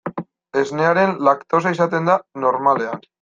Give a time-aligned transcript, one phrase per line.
[0.61, 2.17] Esnearen laktosa izaten da,
[2.47, 3.05] normalean.